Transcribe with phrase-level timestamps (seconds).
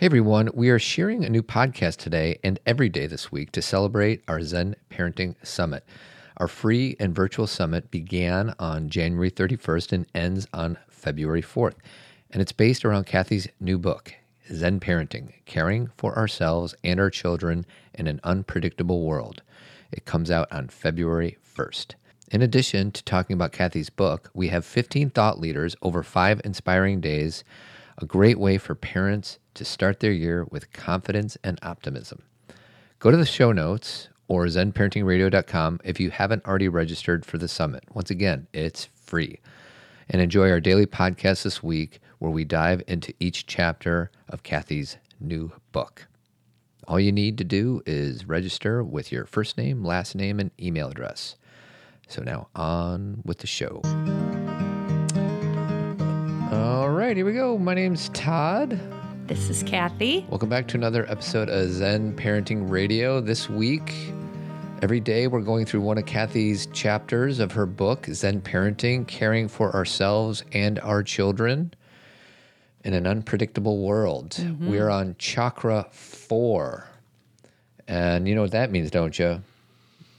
[0.00, 3.60] Hey everyone, we are sharing a new podcast today and every day this week to
[3.60, 5.84] celebrate our Zen Parenting Summit.
[6.36, 11.74] Our free and virtual summit began on January 31st and ends on February 4th.
[12.30, 14.14] And it's based around Kathy's new book,
[14.54, 19.42] Zen Parenting Caring for Ourselves and Our Children in an Unpredictable World.
[19.90, 21.94] It comes out on February 1st.
[22.30, 27.00] In addition to talking about Kathy's book, we have 15 thought leaders over five inspiring
[27.00, 27.42] days,
[28.00, 32.22] a great way for parents to start their year with confidence and optimism.
[33.00, 37.84] Go to the show notes or zenparentingradio.com if you haven't already registered for the summit.
[37.92, 39.40] Once again, it's free.
[40.08, 44.96] And enjoy our daily podcast this week where we dive into each chapter of Kathy's
[45.20, 46.06] new book.
[46.86, 50.88] All you need to do is register with your first name, last name, and email
[50.88, 51.36] address.
[52.06, 53.82] So now on with the show.
[56.50, 57.58] All right, here we go.
[57.58, 58.80] My name's Todd.
[59.28, 60.24] This is Kathy.
[60.30, 63.20] Welcome back to another episode of Zen Parenting Radio.
[63.20, 63.94] This week,
[64.80, 69.46] every day, we're going through one of Kathy's chapters of her book, Zen Parenting Caring
[69.46, 71.74] for Ourselves and Our Children
[72.84, 74.30] in an Unpredictable World.
[74.30, 74.70] Mm-hmm.
[74.70, 76.88] We're on Chakra 4.
[77.86, 79.42] And you know what that means, don't you?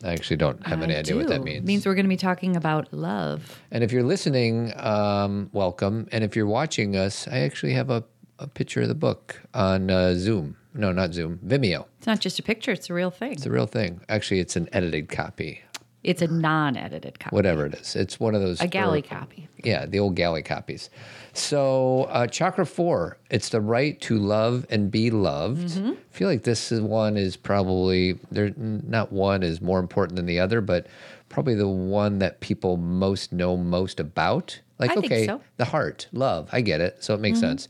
[0.03, 1.45] I actually don't have any I idea what that do.
[1.45, 1.65] means.
[1.65, 3.59] Means we're going to be talking about love.
[3.71, 6.07] And if you're listening, um, welcome.
[6.11, 8.03] And if you're watching us, I actually have a,
[8.39, 10.55] a picture of the book on uh, Zoom.
[10.73, 11.85] No, not Zoom, Vimeo.
[11.97, 13.33] It's not just a picture; it's a real thing.
[13.33, 14.01] It's a real thing.
[14.07, 15.61] Actually, it's an edited copy,
[16.03, 17.95] It's a non-edited copy, whatever it is.
[17.95, 18.61] It's one of those.
[18.61, 19.47] a galley for- copy.
[19.63, 20.89] Yeah, the old galley copies.
[21.33, 25.69] So, uh, chakra four, it's the right to love and be loved.
[25.69, 25.89] Mm-hmm.
[25.91, 28.53] I feel like this is one is probably there.
[28.55, 30.87] Not one is more important than the other, but
[31.29, 34.59] probably the one that people most know most about.
[34.77, 35.35] Like, I okay, so.
[35.35, 35.43] Mm-hmm.
[35.57, 37.03] the heart, love, I get it.
[37.03, 37.67] So it makes sense.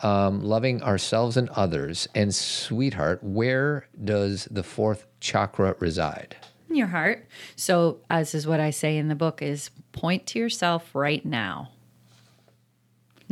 [0.00, 6.36] Um, loving ourselves and others, and sweetheart, where does the fourth chakra reside?
[6.68, 7.26] In your heart.
[7.56, 11.70] So, as is what I say in the book, is point to yourself right now.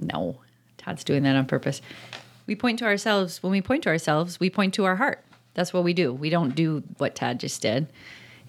[0.00, 0.40] No,
[0.76, 1.80] Todd's doing that on purpose.
[2.46, 3.42] We point to ourselves.
[3.42, 5.24] When we point to ourselves, we point to our heart.
[5.54, 6.12] That's what we do.
[6.12, 7.86] We don't do what Todd just did,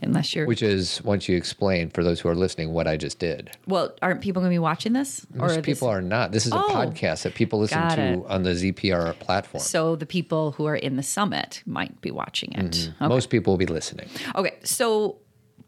[0.02, 0.46] unless you're.
[0.46, 3.52] Which is, once you explain for those who are listening, what I just did.
[3.68, 5.25] well, aren't people going to be watching this?
[5.34, 6.31] Most this- people are not.
[6.31, 9.62] This is a Oh, podcast that people listen to on the ZPR platform.
[9.63, 12.72] So the people who are in the summit might be watching it.
[12.72, 13.03] Mm-hmm.
[13.03, 13.09] Okay.
[13.09, 14.08] Most people will be listening.
[14.35, 15.18] Okay, so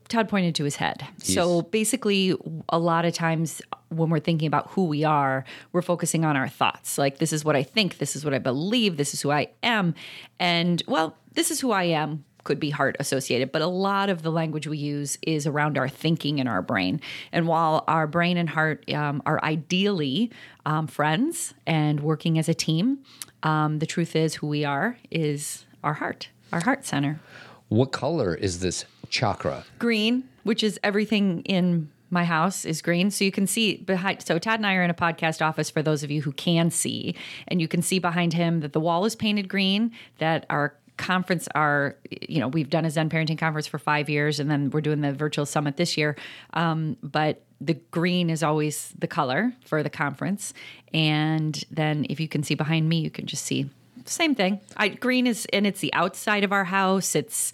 [0.09, 1.05] Todd pointed to his head.
[1.19, 2.35] So basically,
[2.69, 6.47] a lot of times when we're thinking about who we are, we're focusing on our
[6.49, 6.97] thoughts.
[6.97, 9.49] Like, this is what I think, this is what I believe, this is who I
[9.61, 9.93] am.
[10.39, 14.21] And well, this is who I am could be heart associated, but a lot of
[14.23, 17.01] the language we use is around our thinking in our brain.
[17.31, 20.31] And while our brain and heart um, are ideally
[20.65, 22.99] um, friends and working as a team,
[23.43, 27.19] um, the truth is who we are is our heart, our heart center
[27.67, 29.63] What color is this chakra?
[29.77, 33.11] green, which is everything in my house is green.
[33.11, 34.23] So you can see behind.
[34.23, 36.71] So Todd and I are in a podcast office for those of you who can
[36.71, 37.15] see,
[37.47, 39.91] and you can see behind him that the wall is painted green.
[40.17, 44.39] That our conference are you know we've done a zen parenting conference for five years
[44.39, 46.15] and then we're doing the virtual summit this year.
[46.53, 50.53] Um, but the green is always the color for the conference.
[50.93, 53.69] And then if you can see behind me you can just see
[54.05, 54.59] same thing.
[54.75, 57.15] I, green is and it's the outside of our house.
[57.15, 57.53] It's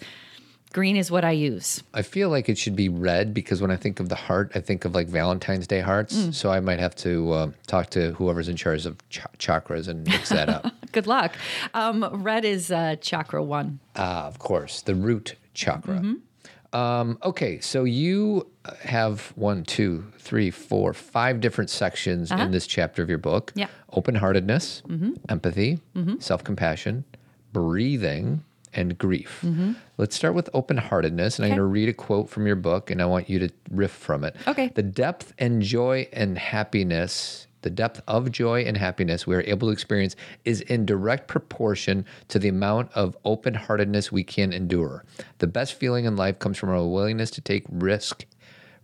[0.72, 3.76] green is what i use I feel like it should be red because when I
[3.76, 6.14] think of the heart, I think of like Valentine's Day hearts.
[6.14, 6.34] Mm.
[6.34, 10.06] So I might have to uh, talk to whoever's in charge of ch- chakras and
[10.06, 10.66] mix that up.
[10.92, 11.32] Good luck.
[11.72, 13.78] Um, red is uh, chakra one.
[13.96, 16.00] ah, of course, the root chakra.
[16.00, 16.76] Mm-hmm.
[16.76, 18.46] Um, okay, so you
[18.82, 23.52] have one, two, three, four, five different sections in this chapter of your book.
[23.56, 23.60] Uh-huh.
[23.70, 23.96] Yeah.
[23.96, 25.12] Open heartedness, Mm-hmm.
[25.30, 25.78] empathy,
[26.18, 27.04] self compassion,
[27.52, 28.44] breathing,
[28.76, 29.40] and grief.
[29.42, 29.72] Mm-hmm.
[29.96, 31.38] Let's start with open heartedness.
[31.38, 33.50] And I'm going to read a quote from your book and I want you to
[33.70, 34.36] riff from it.
[34.46, 34.70] Okay.
[34.74, 39.68] The depth and joy and happiness, the depth of joy and happiness we are able
[39.68, 40.14] to experience
[40.44, 45.04] is in direct proportion to the amount of open heartedness we can endure.
[45.38, 48.26] The best feeling in life comes from our willingness to take risk.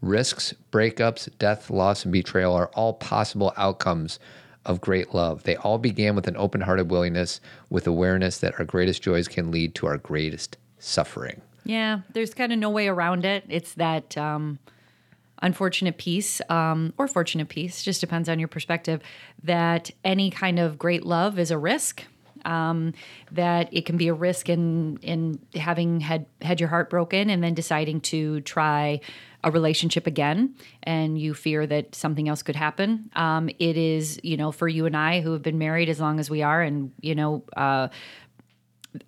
[0.01, 4.19] Risks, breakups, death, loss, and betrayal are all possible outcomes
[4.65, 5.43] of great love.
[5.43, 9.51] They all began with an open hearted willingness, with awareness that our greatest joys can
[9.51, 11.41] lead to our greatest suffering.
[11.65, 13.45] Yeah, there's kind of no way around it.
[13.49, 14.59] It's that um,
[15.41, 19.03] unfortunate piece um, or fortunate piece, just depends on your perspective,
[19.45, 22.05] that any kind of great love is a risk.
[22.45, 22.95] Um,
[23.31, 27.41] that it can be a risk in in having had had your heart broken and
[27.41, 29.01] then deciding to try
[29.45, 33.11] a relationship again and you fear that something else could happen.
[33.17, 36.21] Um, it is, you know, for you and I who have been married as long
[36.21, 37.89] as we are, and, you know, uh,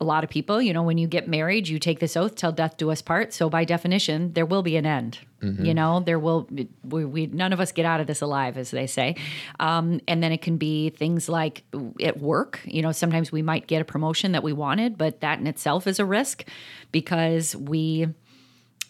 [0.01, 2.53] a lot of people, you know, when you get married, you take this oath till
[2.53, 3.35] death do us part.
[3.35, 5.19] So by definition, there will be an end.
[5.43, 5.65] Mm-hmm.
[5.65, 6.49] You know, there will
[6.83, 9.17] we, we, none of us get out of this alive, as they say.
[9.61, 11.65] Um, and then it can be things like
[12.01, 12.61] at work.
[12.65, 15.87] You know, sometimes we might get a promotion that we wanted, but that in itself
[15.87, 16.45] is a risk
[16.91, 18.09] because we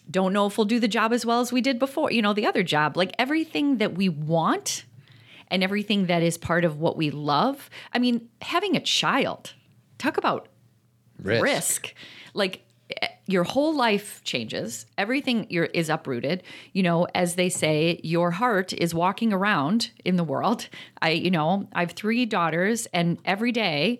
[0.09, 2.11] don't know if we'll do the job as well as we did before.
[2.11, 4.85] You know, the other job, like everything that we want
[5.49, 7.69] and everything that is part of what we love.
[7.93, 9.53] I mean, having a child,
[9.97, 10.47] talk about
[11.21, 11.43] risk.
[11.43, 11.93] risk.
[12.33, 12.65] Like
[13.01, 14.85] eh, your whole life changes.
[14.97, 16.43] Everything is uprooted.
[16.73, 20.67] You know, as they say, your heart is walking around in the world.
[21.01, 23.99] I, you know, I have three daughters, and every day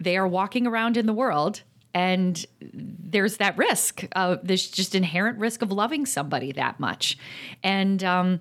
[0.00, 1.62] they are walking around in the world
[1.94, 7.18] and there's that risk uh, there's just inherent risk of loving somebody that much.
[7.62, 8.40] And um,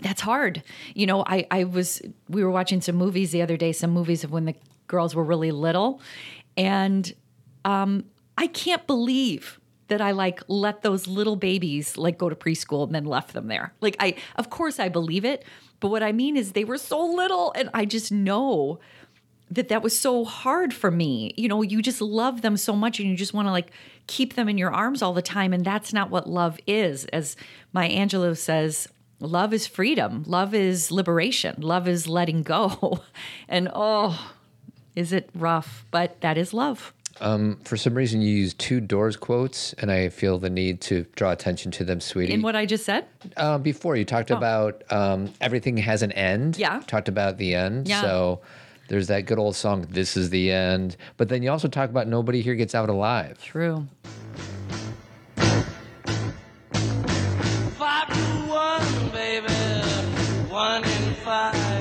[0.00, 0.62] that's hard.
[0.94, 4.24] You know I, I was we were watching some movies the other day some movies
[4.24, 4.54] of when the
[4.86, 6.00] girls were really little.
[6.56, 7.12] And
[7.64, 8.04] um,
[8.38, 12.94] i can't believe that I like let those little babies like go to preschool and
[12.94, 13.74] then left them there.
[13.82, 15.44] Like I of course I believe it,
[15.80, 18.80] but what I mean is they were so little and I just know
[19.54, 21.34] that that was so hard for me.
[21.36, 23.70] You know, you just love them so much and you just want to like
[24.06, 27.04] keep them in your arms all the time and that's not what love is.
[27.06, 27.36] As
[27.72, 28.88] Maya Angelou says,
[29.20, 30.24] love is freedom.
[30.26, 31.60] Love is liberation.
[31.60, 33.00] Love is letting go.
[33.48, 34.32] and oh,
[34.96, 36.94] is it rough, but that is love.
[37.20, 41.04] Um, for some reason, you use two doors quotes, and I feel the need to
[41.14, 42.32] draw attention to them, sweetie.
[42.32, 43.06] In what I just said?
[43.36, 44.36] Uh, before, you talked oh.
[44.36, 46.56] about um, everything has an end.
[46.56, 46.80] Yeah.
[46.86, 47.86] Talked about the end.
[47.86, 48.00] Yeah.
[48.00, 48.40] So
[48.92, 50.98] there's that good old song, This is the End.
[51.16, 53.42] But then you also talk about nobody here gets out alive.
[53.42, 53.88] True.
[57.78, 58.14] Five to
[58.50, 59.48] one, baby.
[60.50, 61.71] One in five.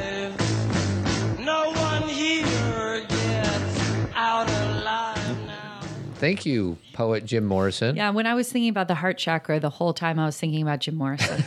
[6.22, 7.96] Thank you, poet Jim Morrison.
[7.96, 10.62] Yeah, when I was thinking about the heart chakra, the whole time I was thinking
[10.62, 11.44] about Jim Morrison.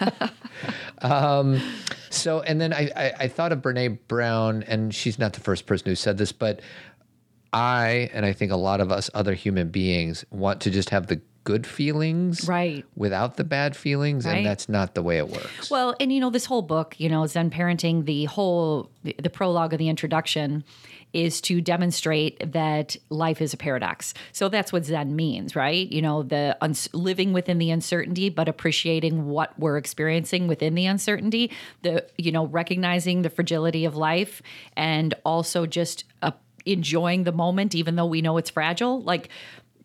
[1.02, 1.60] um,
[2.08, 5.66] so, and then I, I, I thought of Brene Brown, and she's not the first
[5.66, 6.60] person who said this, but
[7.52, 11.08] I, and I think a lot of us other human beings, want to just have
[11.08, 14.38] the good feelings right without the bad feelings right.
[14.38, 17.08] and that's not the way it works well and you know this whole book you
[17.08, 20.64] know zen parenting the whole the, the prologue of the introduction
[21.12, 24.12] is to demonstrate that life is a paradox.
[24.32, 25.90] So that's what Zen means, right?
[25.90, 30.84] You know, the uns- living within the uncertainty, but appreciating what we're experiencing within the
[30.84, 31.50] uncertainty.
[31.80, 34.42] The you know recognizing the fragility of life,
[34.76, 36.32] and also just uh,
[36.66, 39.00] enjoying the moment, even though we know it's fragile.
[39.00, 39.30] Like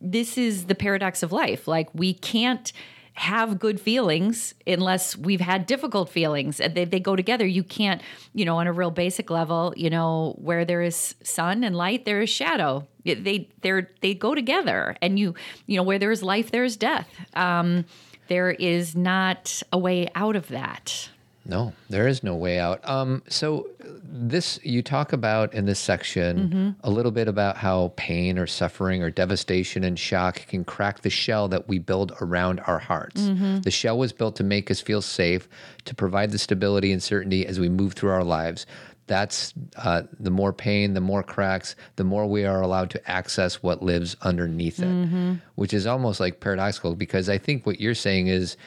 [0.01, 1.68] this is the paradox of life.
[1.68, 2.74] Like we can't
[3.13, 6.57] have good feelings unless we've had difficult feelings.
[6.57, 7.45] They, they go together.
[7.45, 8.01] You can't,
[8.33, 12.06] you know, on a real basic level, you know, where there is sun and light,
[12.06, 12.88] there is shadow.
[13.03, 15.33] They they they go together, and you
[15.65, 17.09] you know where there is life, there is death.
[17.36, 17.86] Um,
[18.27, 21.09] there is not a way out of that.
[21.43, 22.88] No, there is no way out.
[22.88, 23.67] Um, so
[24.03, 26.69] this you talk about in this section mm-hmm.
[26.83, 31.09] a little bit about how pain or suffering or devastation and shock can crack the
[31.09, 33.21] shell that we build around our hearts.
[33.21, 33.61] Mm-hmm.
[33.61, 35.49] The shell was built to make us feel safe,
[35.85, 38.67] to provide the stability and certainty as we move through our lives.
[39.07, 43.63] That's uh, the more pain, the more cracks, the more we are allowed to access
[43.63, 45.33] what lives underneath it, mm-hmm.
[45.55, 48.57] which is almost like paradoxical because I think what you're saying is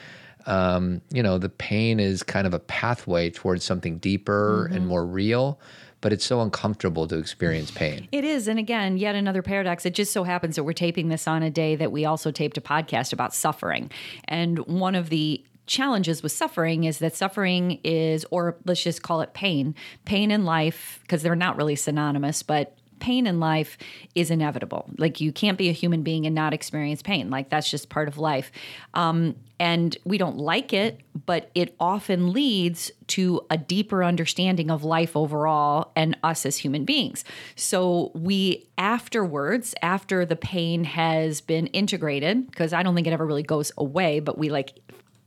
[0.45, 4.75] um, you know, the pain is kind of a pathway towards something deeper mm-hmm.
[4.75, 5.59] and more real
[6.05, 8.07] but it's so uncomfortable to experience pain.
[8.11, 8.47] It is.
[8.47, 9.87] And again, yet another paradox.
[9.87, 12.59] It just so happens that we're taping this on a day that we also taped
[12.59, 13.89] a podcast about suffering.
[14.25, 19.21] And one of the challenges with suffering is that suffering is, or let's just call
[19.21, 19.73] it pain,
[20.05, 23.77] pain in life, because they're not really synonymous, but pain in life
[24.13, 24.89] is inevitable.
[24.97, 27.29] Like you can't be a human being and not experience pain.
[27.29, 28.51] Like that's just part of life.
[28.93, 34.83] Um, and we don't like it, but it often leads to a deeper understanding of
[34.83, 37.23] life overall and us as human beings.
[37.55, 43.25] So we afterwards, after the pain has been integrated, because I don't think it ever
[43.25, 44.77] really goes away, but we like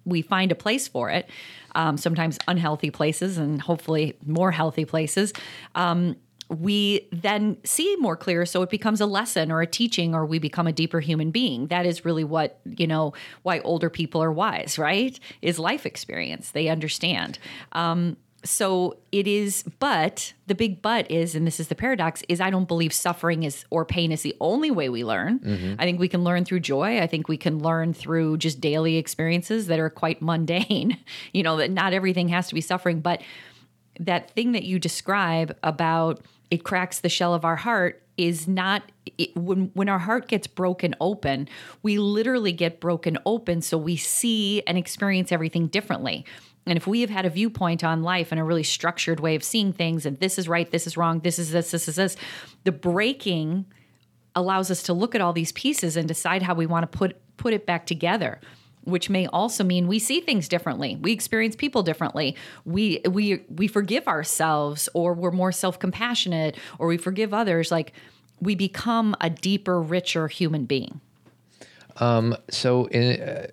[0.05, 1.29] we find a place for it.
[1.75, 5.33] Um, sometimes unhealthy places, and hopefully more healthy places.
[5.75, 6.17] Um,
[6.49, 10.39] we then see more clear so it becomes a lesson or a teaching or we
[10.39, 13.13] become a deeper human being that is really what you know
[13.43, 17.39] why older people are wise right is life experience they understand
[17.73, 22.41] um, so it is, but the big but is, and this is the paradox, is
[22.41, 25.41] I don't believe suffering is or pain is the only way we learn.
[25.79, 27.01] I think we can learn through joy.
[27.01, 30.99] I think we can learn through just daily experiences that are quite mundane.
[31.33, 33.21] You know, that not everything has to be suffering, but
[34.01, 38.83] that thing that you describe about it cracks the shell of our heart is not
[39.17, 41.49] it, when when our heart gets broken open
[41.83, 46.25] we literally get broken open so we see and experience everything differently.
[46.67, 49.43] And if we have had a viewpoint on life and a really structured way of
[49.43, 52.17] seeing things and this is right this is wrong this is this this is this
[52.65, 53.67] the breaking
[54.35, 57.17] allows us to look at all these pieces and decide how we want to put
[57.37, 58.41] put it back together
[58.89, 60.97] which may also mean we see things differently.
[61.01, 62.37] We experience people differently.
[62.65, 67.71] We we we forgive ourselves or we're more self-compassionate or we forgive others.
[67.71, 67.93] Like
[68.41, 71.01] we become a deeper richer human being.
[71.99, 73.47] Um, So in, uh,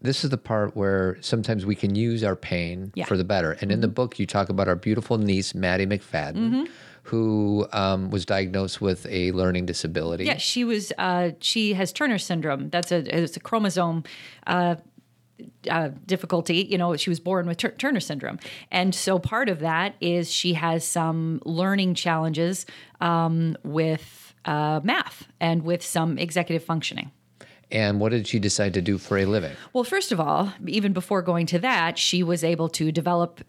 [0.00, 3.06] this is the part where sometimes we can use our pain Yeah.
[3.06, 3.52] for the better.
[3.60, 6.68] And in the book, you talk about our beautiful niece, Maddie McFadden,
[7.04, 10.24] who um, was diagnosed with a learning disability.
[10.24, 14.02] yeah she was uh she has turner syndrome that's a it's a chromosome
[14.46, 14.74] uh
[15.68, 16.66] uh, difficulty.
[16.70, 18.38] You know, she was born with Tur- Turner syndrome,
[18.70, 22.66] and so part of that is she has some learning challenges
[23.00, 27.10] um, with uh, math and with some executive functioning.
[27.70, 29.52] And what did she decide to do for a living?
[29.72, 33.40] Well, first of all, even before going to that, she was able to develop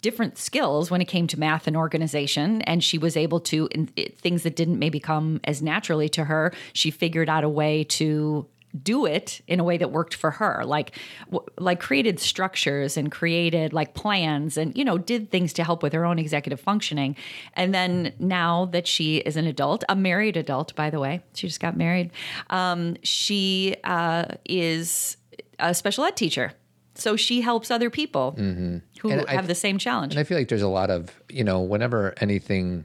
[0.00, 3.88] different skills when it came to math and organization and she was able to in,
[3.96, 7.84] it, things that didn't maybe come as naturally to her she figured out a way
[7.84, 8.46] to
[8.82, 13.10] do it in a way that worked for her like w- like created structures and
[13.10, 17.16] created like plans and you know did things to help with her own executive functioning.
[17.54, 21.46] And then now that she is an adult a married adult by the way she
[21.46, 22.10] just got married
[22.50, 25.16] um, she uh, is
[25.58, 26.52] a special ed teacher
[27.00, 29.10] so she helps other people who Mm-hmm.
[29.10, 30.12] And I- have the same challenge.
[30.12, 32.84] And I feel like there's a lot of, you know, whenever anything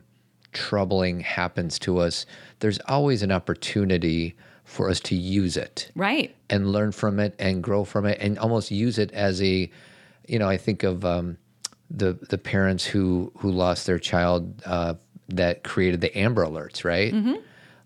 [0.53, 2.25] troubling happens to us,
[2.59, 5.91] there's always an opportunity for us to use it.
[5.95, 6.35] right.
[6.49, 9.69] And learn from it and grow from it and almost use it as a
[10.27, 11.37] you know i think of um,
[11.91, 14.95] the the parents who who lost their child uh,
[15.29, 17.13] that created the amber alerts right?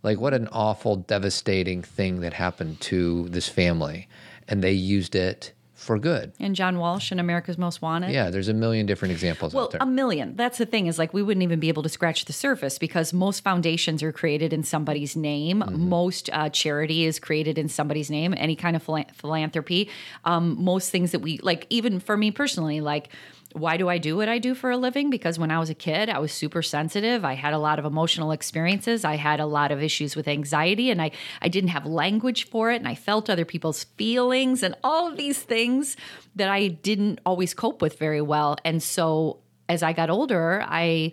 [0.04, 4.08] Like what an awful devastating thing that happened to this family.
[4.48, 8.50] And they used it for good and john walsh and america's most wanted yeah there's
[8.50, 10.36] a million different examples Well, out there a million.
[10.36, 13.14] That's the thing is like we wouldn't even be able to scratch the surface because
[13.14, 15.64] most foundations are created in somebody's name.
[15.72, 18.34] Most uh, charity is created in somebody's name.
[18.38, 19.90] Any kind of phila- philanthropy.
[20.26, 23.10] Um, most things that we like, even for me personally, like.
[23.54, 25.10] Why do I do what I do for a living?
[25.10, 27.26] Because when I was a kid, I was super sensitive.
[27.26, 29.04] I had a lot of emotional experiences.
[29.04, 32.72] I had a lot of issues with anxiety, and I, I didn't have language for
[32.72, 32.76] it.
[32.76, 35.98] And I felt other people's feelings and all of these things
[36.36, 38.56] that I didn't always cope with very well.
[38.64, 41.12] And so as I got older, I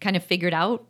[0.00, 0.84] kind of figured out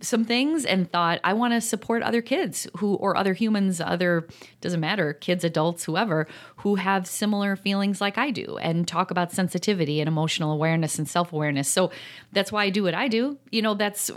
[0.00, 4.28] some things and thought I want to support other kids who or other humans, other
[4.60, 6.28] doesn't matter, kids, adults, whoever,
[6.58, 11.08] who have similar feelings like I do and talk about sensitivity and emotional awareness and
[11.08, 11.68] self-awareness.
[11.68, 11.90] So
[12.32, 13.38] that's why I do what I do.
[13.50, 14.10] You know, that's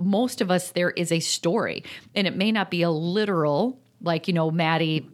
[0.00, 1.84] most of us there is a story
[2.14, 5.10] and it may not be a literal like, you know, Maddie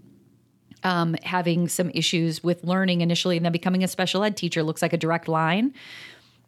[0.83, 4.83] um, having some issues with learning initially and then becoming a special ed teacher looks
[4.83, 5.73] like a direct line.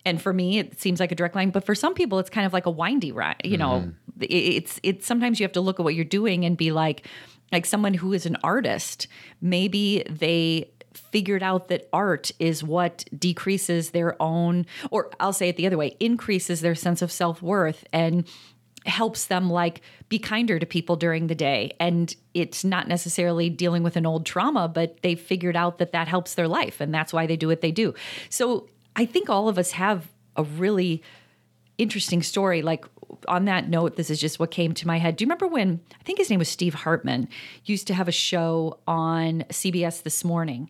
[0.07, 2.47] And for me, it seems like a direct line, but for some people, it's kind
[2.47, 3.43] of like a windy ride.
[3.45, 4.23] You know, mm-hmm.
[4.23, 7.07] it- it's it's sometimes you have to look at what you're doing and be like,
[7.53, 9.09] like someone who is an artist,
[9.41, 15.57] maybe they figured out that art is what decreases their own, or I'll say it
[15.57, 18.27] the other way, increases their sense of self worth and
[18.87, 21.73] helps them like be kinder to people during the day.
[21.81, 26.07] And it's not necessarily dealing with an old trauma but they figured out that that
[26.07, 27.95] helps their life and that's why they do what they do.
[28.31, 31.03] So i think all of us have a really
[31.79, 32.63] interesting story.
[32.63, 32.85] Like
[33.29, 35.17] on that note this is just what came to my head.
[35.17, 37.29] Do you remember when i think his name was steve hartman
[37.65, 40.69] used to have a show on cbs this morning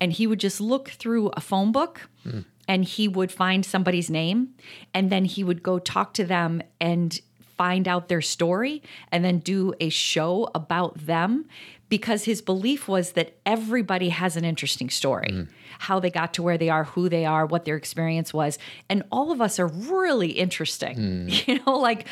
[0.00, 2.40] and he would just look through a phone book hmm.
[2.68, 4.54] and he would find somebody's name
[4.94, 7.20] and then he would go talk to them and
[7.56, 11.46] find out their story and then do a show about them
[11.88, 15.46] because his belief was that everybody has an interesting story.
[15.80, 18.58] How they got to where they are who they are what their experience was.
[18.88, 21.28] And all of us are really interesting.
[21.46, 22.06] You know like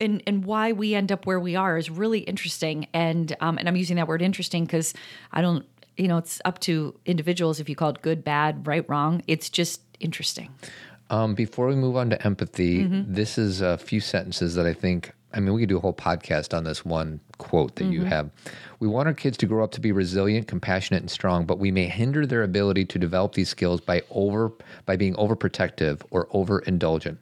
[0.00, 2.86] and and why we end up where we are is really interesting.
[2.92, 4.94] And um and i'm using that word interesting because
[5.32, 5.64] i don't
[5.96, 9.22] you know it's up to individuals if you call it good bad right wrong.
[9.26, 10.50] It's just interesting.
[11.10, 13.14] Um, before we move on to empathy, Mm-hmm.
[13.14, 15.12] this is a few sentences that I think.
[15.32, 18.08] I mean, we could do a whole podcast on this one quote that you mm-hmm.
[18.08, 18.30] have.
[18.80, 21.70] We want our kids to grow up to be resilient, compassionate, and strong, but we
[21.70, 24.52] may hinder their ability to develop these skills by over
[24.86, 27.18] by being overprotective or overindulgent.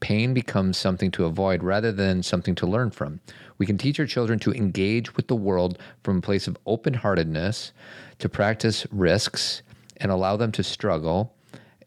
[0.00, 3.18] Pain becomes something to avoid rather than something to learn from.
[3.58, 6.94] We can teach our children to engage with the world from a place of open
[6.94, 7.72] heartedness,
[8.20, 9.62] to practice risks,
[9.96, 11.34] and allow them to struggle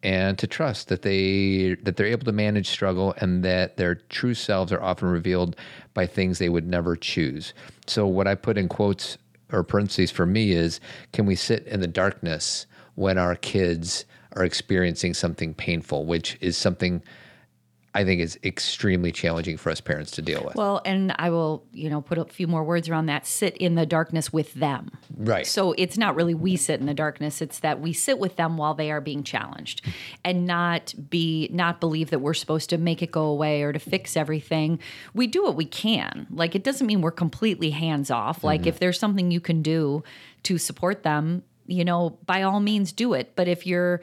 [0.04, 4.34] and to trust that they that they're able to manage struggle and that their true
[4.34, 5.56] selves are often revealed
[5.94, 7.54] by things they would never choose.
[7.88, 9.18] So what I put in quotes
[9.52, 10.80] or parentheses for me is
[11.14, 12.66] can we sit in the darkness
[12.96, 14.06] when our kids
[14.36, 17.04] are experiencing something painful, which is something
[17.94, 20.56] I think is extremely challenging for us parents to deal with.
[20.56, 23.28] Well, and I will, you know, put a few more words around that.
[23.28, 24.92] Sit in the darkness with them.
[25.18, 25.46] Right.
[25.46, 28.56] So it's not really we sit in the darkness, it's that we sit with them
[28.56, 29.86] while they are being challenged
[30.24, 33.80] and not be not believe that we're supposed to make it go away or to
[33.80, 34.80] fix everything.
[35.14, 36.28] We do what we can.
[36.32, 38.42] Like it doesn't mean we're completely hands off.
[38.42, 38.70] Like mm-hmm.
[38.70, 40.04] if there's something you can do
[40.44, 43.36] to support them, you know, by all means do it.
[43.36, 44.02] But if you're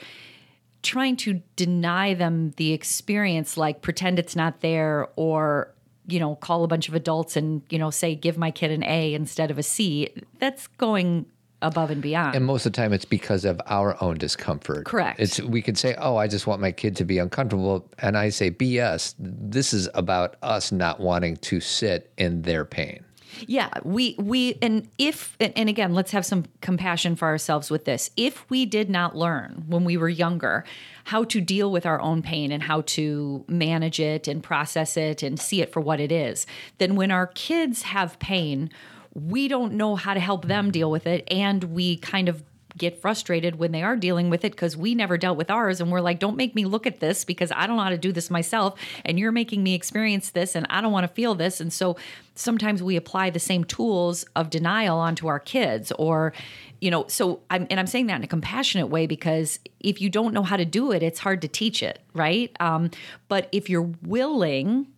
[0.82, 5.75] trying to deny them the experience like pretend it's not there or
[6.06, 8.82] you know call a bunch of adults and you know say give my kid an
[8.85, 10.08] a instead of a c
[10.38, 11.26] that's going
[11.61, 14.85] above and beyond and most of the time it's because of our own discomfort.
[14.87, 15.18] Correct.
[15.18, 18.28] It's we could say, "Oh, I just want my kid to be uncomfortable." And I
[18.28, 19.16] say, "BS.
[19.18, 23.04] This is about us not wanting to sit in their pain."
[23.47, 27.85] Yeah, we we and if and and again, let's have some compassion for ourselves with
[27.85, 28.11] this.
[28.16, 30.64] If we did not learn when we were younger
[31.04, 35.23] how to deal with our own pain and how to manage it and process it
[35.23, 36.47] and see it for what it is,
[36.78, 38.70] then when our kids have pain,
[39.14, 42.42] we don't know how to help them deal with it and we kind of
[42.78, 45.90] get frustrated when they are dealing with it because we never dealt with ours and
[45.90, 48.12] we're like don't make me look at this because i don't know how to do
[48.12, 51.61] this myself and you're making me experience this and i don't want to feel this.
[51.61, 51.97] And so
[52.35, 56.32] sometimes we apply the same tools of denial onto our kids or
[56.80, 60.08] you know so i'm and i'm saying that in a compassionate way because if you
[60.08, 62.54] don't know how to do it it's hard to teach it right?
[62.61, 62.90] Um,
[63.28, 64.88] but if you're willing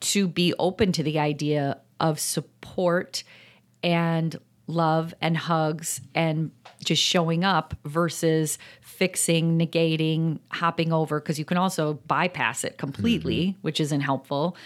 [0.00, 3.22] to be open to the idea of support
[3.84, 6.50] and love and hugs and
[6.84, 13.56] just showing up versus fixing, negating, hopping over, because you can also bypass it completely,
[13.62, 14.56] which isn't helpful.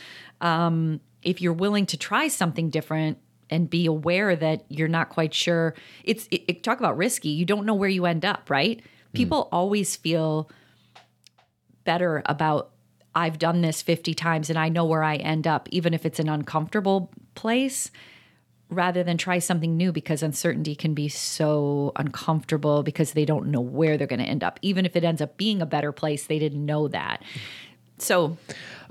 [0.41, 3.19] Um, if you're willing to try something different
[3.51, 5.75] and be aware that you're not quite sure,
[6.05, 7.29] it's it, it- talk about risky.
[7.31, 8.81] You don't know where you end up, right?
[9.13, 10.51] People always feel
[11.85, 12.73] better about
[13.15, 16.19] I've done this 50 times and I know where I end up, even if it's
[16.19, 17.91] an uncomfortable place,
[18.69, 23.61] rather than try something new because uncertainty can be so uncomfortable because they don't know
[23.61, 24.59] where they're going to end up.
[24.63, 27.23] Even if it ends up being a better place, they didn't know that.
[27.99, 28.37] So,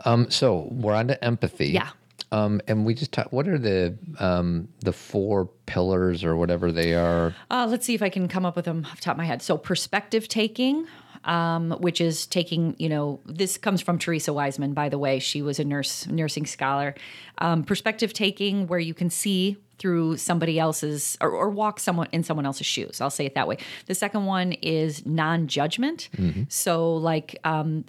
[0.06, 1.68] Um, so we're on to empathy.
[1.68, 1.90] Yeah.
[2.32, 6.94] Um, and we just talk, what are the um, the four pillars or whatever they
[6.94, 7.36] are?
[7.52, 9.26] Uh, let's see if I can come up with them off the top of my
[9.26, 9.42] head.
[9.42, 10.88] So, perspective taking,
[11.24, 15.20] um, which is taking, you know, this comes from Theresa Wiseman, by the way.
[15.20, 16.96] She was a nurse, nursing scholar.
[17.38, 22.24] Um, perspective taking, where you can see through somebody else's or, or walk someone in
[22.24, 23.02] someone else's shoes.
[23.02, 23.58] I'll say it that way.
[23.88, 26.10] The second one is non judgment.
[26.50, 27.86] So, like, um,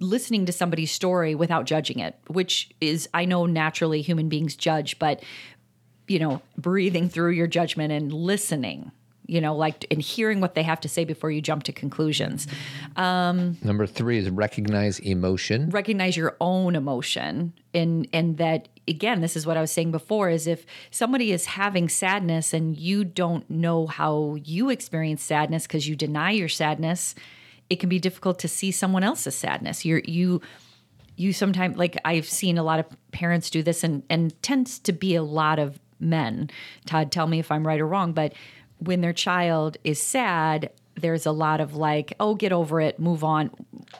[0.00, 4.98] listening to somebody's story without judging it, which is, I know naturally human beings judge,
[4.98, 5.22] but
[6.08, 8.90] you know, breathing through your judgment and listening,
[9.26, 12.46] you know, like and hearing what they have to say before you jump to conclusions.
[13.62, 15.68] Number three is recognize emotion.
[15.68, 20.30] Recognize your own emotion and and that again, this is what I was saying before
[20.30, 25.88] is if somebody is having sadness and you don't know how you experience sadness because
[25.88, 27.14] you deny your sadness,
[27.70, 29.84] it can be difficult to see someone else's sadness.
[29.84, 30.40] You're you
[31.16, 34.92] you sometimes like I've seen a lot of parents do this and and tends to
[34.92, 36.50] be a lot of men.
[36.86, 38.32] Todd, tell me if I'm right or wrong, but
[38.78, 43.24] when their child is sad, there's a lot of like, oh, get over it, move
[43.24, 43.50] on.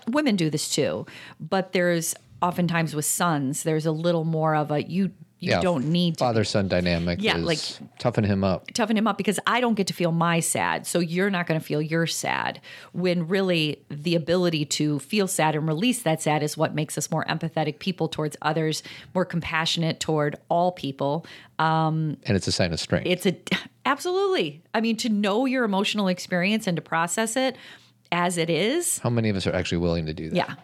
[0.09, 1.07] Women do this too,
[1.40, 6.16] but there's oftentimes with sons, there's a little more of a you you don't need
[6.18, 7.22] to father son dynamic.
[7.22, 8.72] Yeah, is like- toughen him up.
[8.72, 10.87] toughen him up because I don't get to feel my sad.
[10.87, 12.61] So you're not going to feel your sad.
[12.92, 17.11] When really the ability to feel sad and release that sad is what makes us
[17.11, 18.83] more empathetic people towards others,
[19.14, 21.24] more compassionate toward all people.
[21.61, 23.07] Um, and it's a sign of strength.
[23.07, 23.37] It's a
[23.87, 24.62] absolutely.
[24.74, 27.57] I mean, to know your emotional experience and to process it
[28.11, 28.98] as it is.
[28.98, 30.37] How many of us are actually willing to do that?
[30.37, 30.55] Yeah.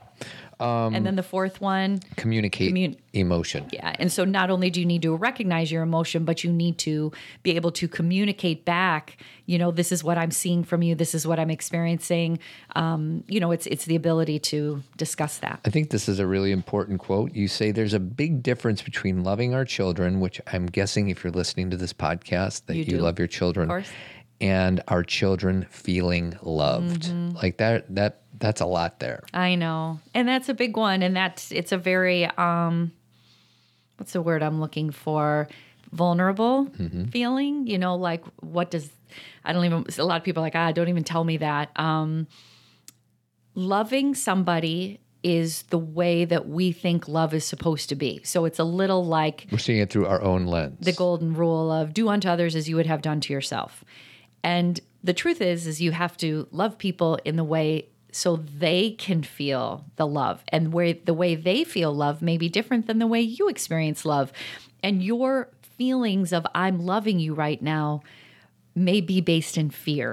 [0.61, 3.67] And then the fourth one, Communicate Commun- emotion.
[3.73, 3.95] yeah.
[3.99, 7.13] And so not only do you need to recognize your emotion, but you need to
[7.43, 11.15] be able to communicate back, you know, this is what I'm seeing from you, this
[11.15, 12.39] is what I'm experiencing.
[12.77, 15.61] Um, you know, it's it's the ability to discuss that.
[15.65, 17.35] I think this is a really important quote.
[17.35, 21.33] You say there's a big difference between loving our children, which I'm guessing if you're
[21.33, 23.85] listening to this podcast that You you, love your children,
[24.41, 27.03] and our children feeling loved.
[27.05, 27.37] Mm-hmm.
[27.37, 29.23] Like that that that's a lot there.
[29.33, 30.01] I know.
[30.15, 31.03] And that's a big one.
[31.03, 32.93] And that's, it's a very, um,
[33.97, 35.49] what's the word I'm looking for?
[35.93, 36.69] Vulnerable
[37.11, 38.91] feeling, you know, like what does,
[39.45, 41.71] I don't even, a lot of people are like, ah, don't even tell me that.
[41.79, 42.27] Um,
[43.55, 48.21] loving somebody is the way that we think love is supposed to be.
[48.25, 50.77] So it's a little like, We're seeing it through our own lens.
[50.81, 53.85] the golden rule of do unto others as you would have done to yourself.
[54.43, 58.93] And the truth is is you have to love people in the way so they
[58.93, 63.01] can feel the love and where the way they feel love may be different than
[63.01, 64.33] the way you experience love.
[64.85, 68.05] And your feelings of I'm loving you right now
[68.73, 70.13] may be based in fear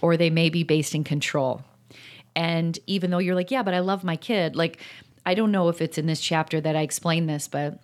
[0.00, 1.62] or they may be based in control.
[2.34, 4.80] And even though you're like, yeah, but I love my kid, like
[5.24, 7.78] I don't know if it's in this chapter that I explain this, but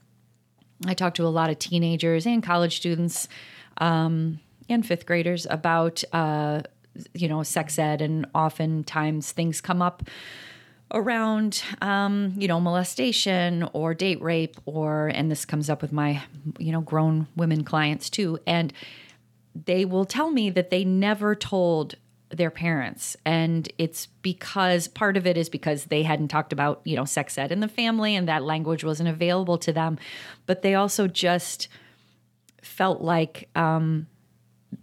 [0.85, 3.29] I talk to a lot of teenagers and college students
[3.77, 6.62] um, and fifth graders about, uh,
[7.15, 10.03] you know, sex ed, and oftentimes things come up
[10.93, 16.23] around, um, you know, molestation or date rape, or, and this comes up with my,
[16.59, 18.39] you know, grown women clients too.
[18.47, 18.73] And
[19.67, 21.95] they will tell me that they never told
[22.31, 26.95] their parents and it's because part of it is because they hadn't talked about you
[26.95, 29.99] know sex ed in the family and that language wasn't available to them
[30.45, 31.69] but they also just
[32.61, 34.07] felt like um,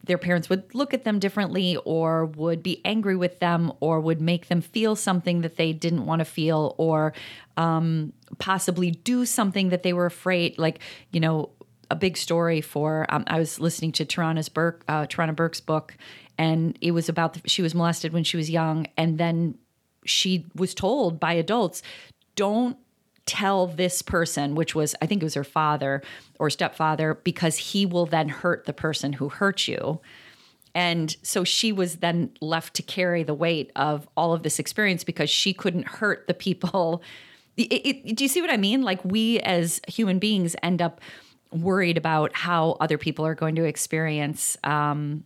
[0.03, 4.21] their parents would look at them differently or would be angry with them or would
[4.21, 7.13] make them feel something that they didn't want to feel or
[7.57, 10.57] um, possibly do something that they were afraid.
[10.57, 10.79] Like
[11.11, 11.49] you know
[11.91, 15.95] a big story for um, i was listening to Tarana's burke uh, Tarana burke's book
[16.37, 19.55] and it was about the, she was molested when she was young and then
[20.03, 21.83] she was told by adults
[22.35, 22.77] don't
[23.25, 26.01] tell this person which was i think it was her father
[26.39, 29.99] or stepfather because he will then hurt the person who hurt you.
[30.73, 35.03] And so she was then left to carry the weight of all of this experience
[35.05, 37.01] because she couldn't hurt the people.
[37.57, 38.81] It, it, do you see what i mean?
[38.81, 40.99] Like we as human beings end up
[41.53, 45.23] worried about how other people are going to experience um,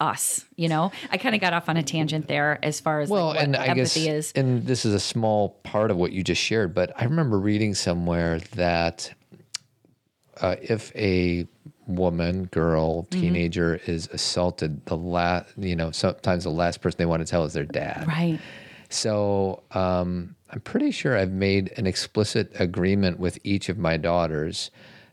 [0.00, 3.08] us you know i kind of got off on a tangent there as far as
[3.10, 5.96] well, like, what and I guess, empathy is and this is a small part of
[5.96, 9.12] what you just shared, but I remember reading somewhere that
[10.40, 11.46] uh, if a
[11.86, 13.20] woman, girl, Mm-hmm.
[13.20, 17.44] teenager is assaulted, the last, you know, sometimes the last person they want to tell
[17.44, 18.06] is their dad.
[18.06, 18.38] right
[18.88, 24.70] So um, I'm pretty sure I've made an explicit agreement with each of my daughters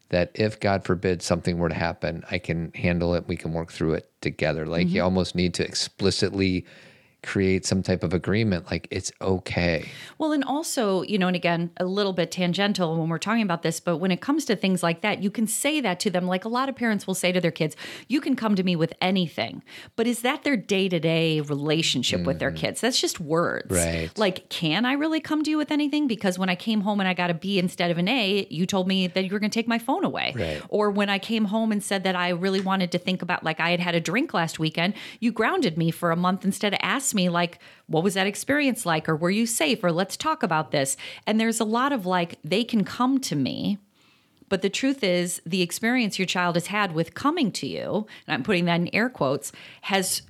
[0.09, 3.27] that if God forbid something were to happen, I can handle it.
[3.27, 4.65] We can work through it together.
[4.65, 5.03] Like you mm-hmm.
[5.03, 6.65] almost need to explicitly
[7.23, 8.69] create some type of agreement.
[8.69, 9.89] Like it's okay.
[10.17, 13.63] Well, and also, you know, and again, a little bit tangential when we're talking about
[13.63, 16.27] this, but when it comes to things like that, you can say that to them.
[16.27, 17.75] Like a lot of parents will say to their kids,
[18.07, 19.63] you can come to me with anything.
[19.95, 22.57] But is that their day to day relationship with their mm-hmm.
[22.57, 22.81] kids?
[22.81, 23.75] That's just words.
[23.75, 24.09] Right.
[24.17, 26.07] Like, can I really come to you with anything?
[26.07, 28.65] Because when I came home and I got a B instead of an A, you
[28.65, 30.33] told me that you were going to take my phone away.
[30.35, 30.61] Right.
[30.69, 33.59] Or when I came home and said that I really wanted to think about, like,
[33.59, 36.79] I had had a drink last weekend, you grounded me for a month instead of
[37.07, 39.07] asked me, like, what was that experience like?
[39.07, 39.81] Or were you safe?
[39.81, 40.97] Or let's talk about this.
[41.25, 43.77] And there's a lot of like, they can come to me.
[44.49, 48.33] But the truth is, the experience your child has had with coming to you, and
[48.33, 50.21] I'm putting that in air quotes, has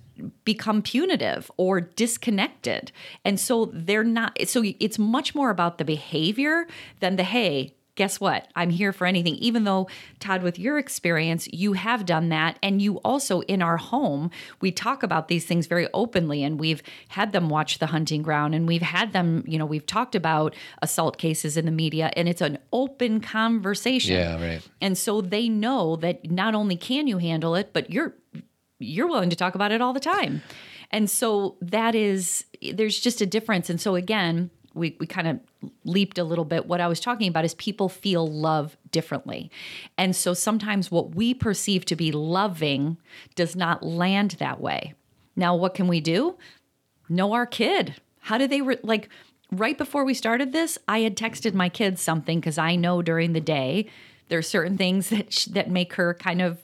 [0.43, 2.91] become punitive or disconnected.
[3.25, 6.67] And so they're not, so it's much more about the behavior
[6.99, 8.47] than the, hey, guess what?
[8.55, 9.36] I'm here for anything.
[9.36, 12.57] Even though, Todd, with your experience, you have done that.
[12.63, 14.31] And you also, in our home,
[14.62, 16.43] we talk about these things very openly.
[16.43, 19.86] And we've had them watch the hunting ground and we've had them, you know, we've
[19.86, 24.15] talked about assault cases in the media and it's an open conversation.
[24.15, 24.62] Yeah, right.
[24.79, 28.13] And so they know that not only can you handle it, but you're
[28.79, 30.43] you're willing to talk about it all the time.
[30.91, 33.69] And so that is there's just a difference.
[33.69, 35.39] And so again, we, we kind of
[35.83, 36.67] leaped a little bit.
[36.67, 39.51] What I was talking about is people feel love differently.
[39.97, 42.97] And so sometimes what we perceive to be loving
[43.35, 44.93] does not land that way.
[45.35, 46.37] Now, what can we do?
[47.09, 47.95] Know our kid.
[48.21, 49.09] How do they, re- like,
[49.51, 53.33] right before we started this, I had texted my kids something because I know during
[53.33, 53.87] the day
[54.29, 56.59] there are certain things that, sh- that make her kind of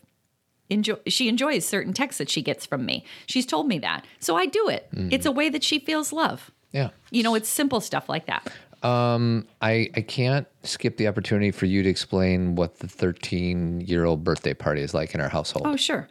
[0.69, 4.35] enjoy she enjoys certain texts that she gets from me she's told me that so
[4.35, 5.11] i do it mm.
[5.11, 6.89] it's a way that she feels love Yeah.
[7.11, 8.51] you know it's simple stuff like that
[8.83, 14.03] um, I, I can't skip the opportunity for you to explain what the 13 year
[14.03, 15.65] old birthday party is like in our household.
[15.65, 16.07] Oh, sure.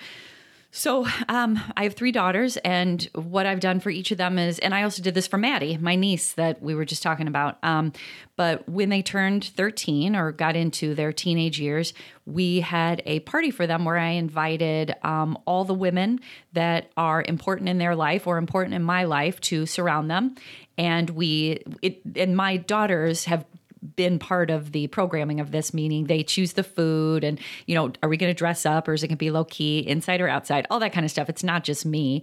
[0.75, 4.59] So um, I have three daughters, and what I've done for each of them is,
[4.59, 7.59] and I also did this for Maddie, my niece that we were just talking about.
[7.63, 7.93] Um,
[8.37, 11.93] but when they turned 13 or got into their teenage years,
[12.25, 16.21] we had a party for them where I invited um, all the women
[16.55, 20.37] that are important in their life or important in my life to surround them.
[20.79, 23.45] And we, it, and my daughters have
[23.97, 27.93] been part of the programming of this meaning they choose the food and you know
[28.03, 30.21] are we going to dress up or is it going to be low key inside
[30.21, 31.29] or outside all that kind of stuff.
[31.29, 32.23] It's not just me.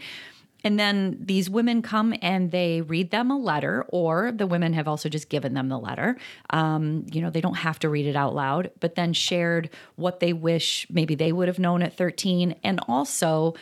[0.61, 4.89] And then these women come and they read them a letter, or the women have
[4.89, 6.17] also just given them the letter.
[6.49, 10.19] Um, you know, they don't have to read it out loud, but then shared what
[10.19, 13.53] they wish maybe they would have known at 13, and also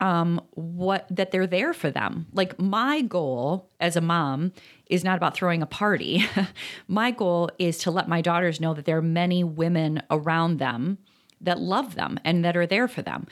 [0.00, 2.26] um, what that they're there for them.
[2.32, 4.52] Like my goal as a mom
[4.86, 6.24] is not about throwing a party.
[6.88, 10.98] my goal is to let my daughters know that there are many women around them
[11.40, 13.26] that love them and that are there for them.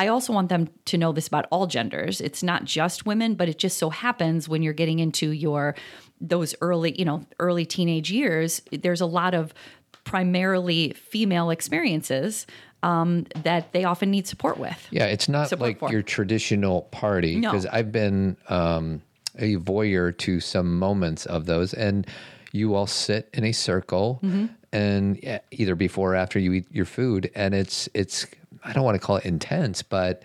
[0.00, 2.20] I also want them to know this about all genders.
[2.20, 5.74] It's not just women, but it just so happens when you're getting into your
[6.20, 9.54] those early, you know, early teenage years, there's a lot of
[10.04, 12.46] primarily female experiences
[12.82, 14.86] um, that they often need support with.
[14.90, 15.90] Yeah, it's not Support like for.
[15.92, 17.50] your traditional party No.
[17.50, 19.02] because I've been um,
[19.38, 22.06] a voyeur to some moments of those, and
[22.52, 24.46] you all sit in a circle, Mm-hmm.
[24.72, 28.26] and either before or after you eat your food, and it's it's
[28.64, 30.22] I don't want to call it intense, but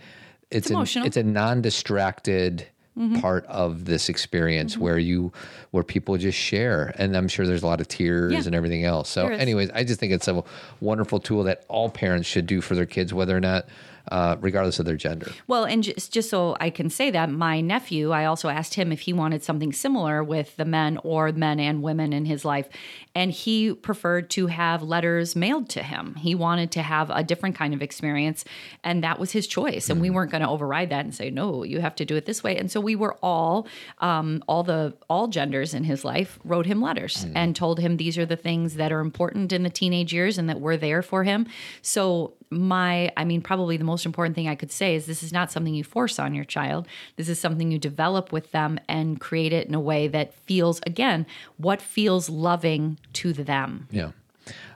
[0.51, 1.03] it's emotional.
[1.03, 1.07] Mm-hmm.
[1.07, 3.21] it's a non-distracted Mm-hmm.
[3.21, 4.83] part of this experience mm-hmm.
[4.83, 5.33] where you
[5.71, 6.93] where people just share.
[6.99, 8.41] And i'm sure there's a lot of tears Yeah.
[8.45, 9.09] and everything else.
[9.09, 10.43] So anyways i just think it's a
[10.79, 13.65] wonderful tool that all parents should do for their kids whether or not
[14.11, 17.61] uh, regardless of their gender Well, and just, just so I can say that, my
[17.61, 21.59] nephew, I also asked him if he wanted something similar with the men or men
[21.59, 22.67] and women in his life.
[23.15, 26.15] And he preferred to have letters mailed to him.
[26.15, 28.43] He wanted to have a different kind of experience.
[28.83, 29.89] And that was his choice.
[29.89, 32.25] And we weren't going to override that and say, no, you have to do it
[32.25, 32.57] this way.
[32.57, 33.67] And so we were all,
[33.99, 38.17] um, all the, all genders in his life wrote him letters and told him these
[38.17, 41.23] are the things that are important in the teenage years and that we're there for
[41.23, 41.45] him.
[41.81, 45.33] So my i mean probably the most important thing i could say is this is
[45.33, 49.19] not something you force on your child this is something you develop with them and
[49.19, 51.25] create it in a way that feels again
[51.57, 54.11] what feels loving to them Yeah.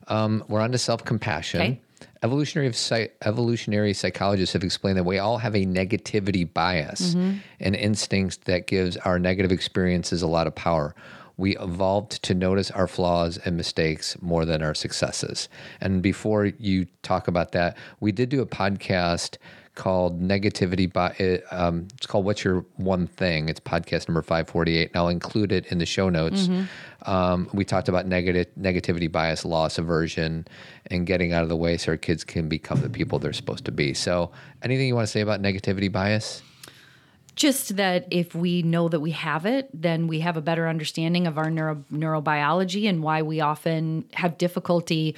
[0.07, 1.61] Um, we're on to self compassion.
[1.61, 1.81] Okay.
[2.23, 2.73] Evolutionary,
[3.21, 8.97] evolutionary psychologists have explained that we all have a negativity bias, an instinct that gives
[8.97, 10.95] our negative experiences a lot of power.
[11.37, 15.49] We evolved to notice our flaws and mistakes more than our successes.
[15.79, 19.37] And before you talk about that, we did do a podcast
[19.75, 23.47] called negativity by um, it's called what's your one thing?
[23.47, 26.49] It's podcast number 548 and i'll include it in the show notes.
[27.05, 30.47] Um, we talked about negative negativity bias loss aversion
[30.87, 33.65] and getting out of the way so our kids can become the people they're supposed
[33.65, 33.93] to be.
[33.93, 34.31] So
[34.63, 36.41] anything you want to say about negativity bias
[37.37, 41.25] just that if we know that we have it then we have a better understanding
[41.27, 45.15] of our neuro- neurobiology and why we often have difficulty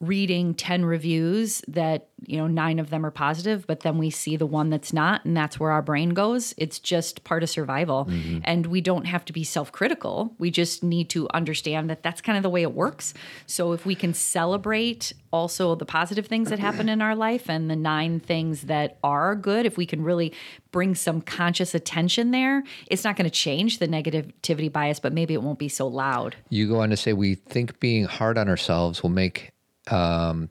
[0.00, 4.34] reading 10 reviews that you know nine of them are positive but then we see
[4.34, 6.54] the one that's not and that's where our brain goes.
[6.56, 8.06] It's just part of survival.
[8.06, 8.38] Mm-hmm.
[8.44, 10.34] And we don't have to be self-critical.
[10.38, 13.12] We just need to understand that that's kind of the way it works.
[13.46, 17.70] So if we can celebrate also the positive things that happen in our life and
[17.70, 20.32] the nine things that are good if we can really
[20.72, 25.32] bring some conscious attention there it's not going to change the negativity bias but maybe
[25.34, 26.36] it won't be so loud.
[26.48, 29.52] You go on to say we think being hard on ourselves will make
[29.90, 30.48] um,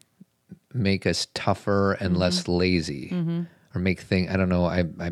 [0.74, 3.12] make us tougher and less lazy
[3.74, 4.30] or make things.
[4.32, 5.12] I don't know i i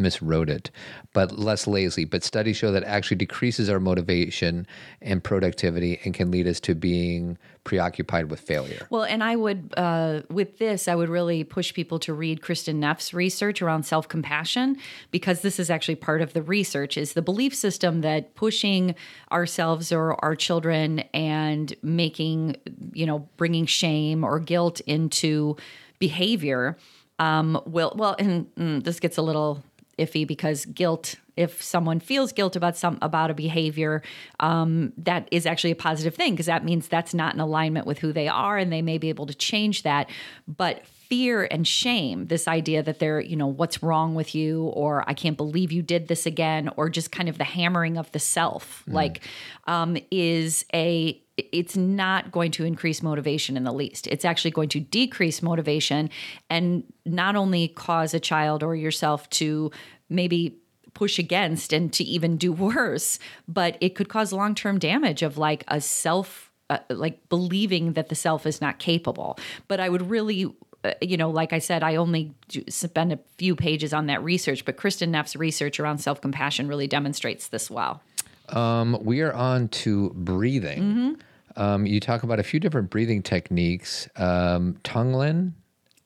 [0.00, 0.70] miswrote it
[1.12, 2.04] but less lazy.
[2.04, 4.66] But studies show that actually decreases our motivation
[5.02, 8.86] and productivity and can lead us to being preoccupied with failure.
[8.90, 12.76] Well, and I would, uh, with this, I would really push people to read Kristin
[12.76, 14.76] Neff's research around self compassion
[15.10, 18.94] because this is actually part of the research is the belief system that pushing
[19.32, 22.56] ourselves or our children and making,
[22.92, 25.56] you know, bringing shame or guilt into
[25.98, 26.76] behavior
[27.20, 29.62] um, will, well, and mm, this gets a little
[30.00, 34.02] iffy because guilt if someone feels guilt about some about a behavior
[34.40, 37.98] um, that is actually a positive thing because that means that's not in alignment with
[37.98, 40.10] who they are and they may be able to change that.
[40.46, 45.04] But fear and shame this idea that they're you know what's wrong with you or
[45.08, 48.18] i can't believe you did this again or just kind of the hammering of the
[48.18, 49.20] self like
[49.66, 51.20] um, is a
[51.52, 54.06] it's not going to increase motivation in the least.
[54.06, 56.10] It's actually going to decrease motivation
[56.48, 59.70] and not only cause a child or yourself to
[60.08, 60.58] maybe
[60.94, 63.18] push against and to even do worse,
[63.48, 68.08] but it could cause long term damage of like a self, uh, like believing that
[68.08, 69.38] the self is not capable.
[69.68, 70.54] But I would really.
[70.82, 72.34] Uh, you know, like I said, I only
[72.68, 76.86] spend a few pages on that research, but Kristin Neff's research around self compassion really
[76.86, 78.02] demonstrates this well.
[78.48, 80.82] Um, we are on to breathing.
[80.82, 81.60] Mm-hmm.
[81.60, 84.08] Um, you talk about a few different breathing techniques.
[84.16, 85.52] Um, Tonglen,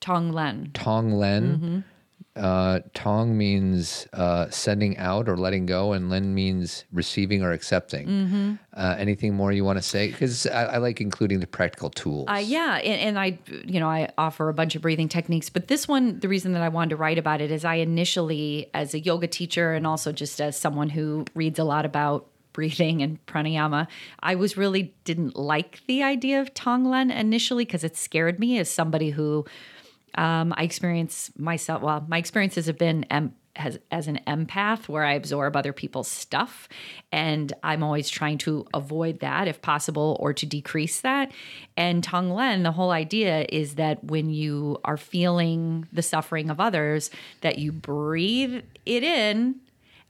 [0.00, 0.70] Tong Len.
[0.74, 1.84] Tonglen.
[2.37, 8.09] Uh, tong means uh, sending out or letting go, and Len means receiving or accepting.
[8.09, 8.55] Mm-hmm.
[8.77, 10.09] Uh, anything more you want to say?
[10.11, 12.27] Because I, I like including the practical tools.
[12.29, 15.68] Uh, yeah, and, and I, you know, I offer a bunch of breathing techniques, but
[15.68, 18.94] this one, the reason that I wanted to write about it is I initially, as
[18.94, 23.25] a yoga teacher and also just as someone who reads a lot about breathing and
[23.27, 23.87] pranayama,
[24.20, 28.70] I was really didn't like the idea of Tonglen initially because it scared me as
[28.70, 29.44] somebody who
[30.16, 31.83] um, I experience myself.
[31.83, 36.68] Well, my experiences have been em- as, an empath where I absorb other people's stuff.
[37.12, 41.31] And I'm always trying to avoid that if possible or to decrease that.
[41.77, 47.11] And Tonglen, the whole idea is that when you are feeling the suffering of others,
[47.42, 49.57] that you breathe it in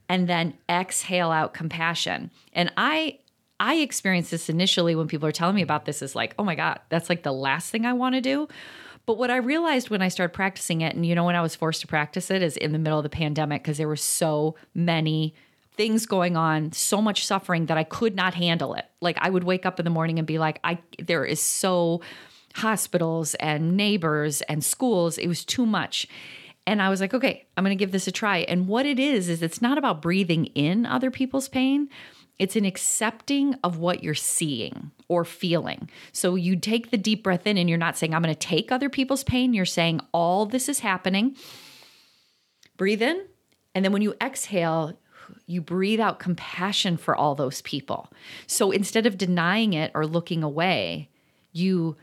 [0.09, 2.31] and then exhale out compassion.
[2.53, 3.19] And I
[3.57, 6.55] I experienced this initially when people are telling me about this is like, oh my
[6.55, 8.49] God, that's like the last thing I want to do.
[9.05, 11.55] But what I realized when I started practicing it, and you know, when I was
[11.55, 14.55] forced to practice it, is in the middle of the pandemic because there were so
[14.73, 15.35] many
[15.75, 18.85] things going on, so much suffering that I could not handle it.
[19.01, 22.01] Like I would wake up in the morning and be like, I there is so
[22.55, 26.07] hospitals and neighbors and schools, it was too much.
[26.67, 28.39] And I was like, okay, I'm going to give this a try.
[28.39, 31.89] And what it is, is it's not about breathing in other people's pain.
[32.37, 35.89] It's an accepting of what you're seeing or feeling.
[36.11, 38.71] So you take the deep breath in and you're not saying, I'm going to take
[38.71, 39.53] other people's pain.
[39.53, 41.35] You're saying, all this is happening.
[42.77, 43.25] Breathe in.
[43.73, 44.97] And then when you exhale,
[45.47, 48.11] you breathe out compassion for all those people.
[48.47, 51.09] So instead of denying it or looking away,
[51.51, 51.95] you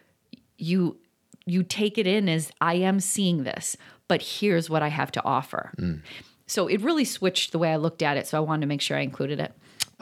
[0.58, 0.96] you
[1.44, 3.76] you take it in as I am seeing this,
[4.08, 5.72] but here's what I have to offer.
[5.76, 6.02] Mm.
[6.46, 8.26] So it really switched the way I looked at it.
[8.26, 9.52] So I wanted to make sure I included it.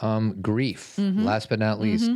[0.00, 1.24] Um, grief, Mm-hmm.
[1.24, 2.10] last but not least.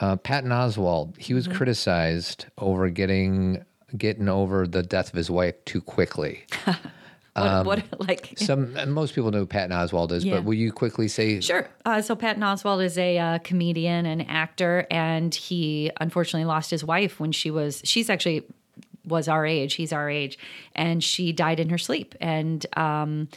[0.00, 1.34] Uh, Patton Oswalt, he Mm-hmm.
[1.36, 3.64] was criticized over getting
[3.96, 6.44] getting over the death of his wife too quickly.
[7.36, 10.34] What, what like Some and most people know who Patton Oswalt is, Yeah.
[10.34, 11.66] but will you quickly say Sure.
[11.86, 16.84] Uh, so Patton Oswalt is a uh, comedian and actor, and he unfortunately lost his
[16.84, 17.80] wife when she was.
[17.84, 18.42] She's actually
[19.06, 19.74] was our age.
[19.74, 20.38] He's our age,
[20.74, 22.14] and she died in her sleep.
[22.20, 23.28] And um,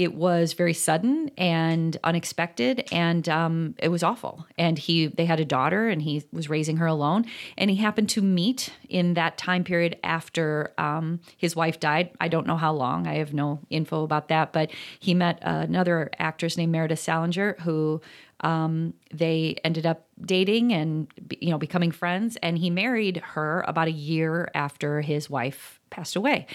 [0.00, 4.46] it was very sudden and unexpected, and um, it was awful.
[4.56, 7.26] And he they had a daughter, and he was raising her alone.
[7.58, 12.12] And he happened to meet in that time period after um, his wife died.
[12.18, 13.06] I don't know how long.
[13.06, 18.00] I have no info about that, but he met another actress named Meredith Salenger who
[18.40, 23.88] um, they ended up dating and you know becoming friends and he married her about
[23.88, 26.46] a year after his wife passed away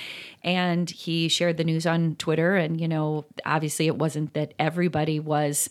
[0.44, 5.20] and he shared the news on twitter and you know obviously it wasn't that everybody
[5.20, 5.70] was